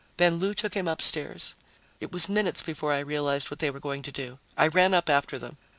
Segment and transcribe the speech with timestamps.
[0.17, 1.53] Then Lou took him upstairs.
[1.99, 4.39] It was minutes before I realized what they were going to do.
[4.57, 5.57] I ran up after them.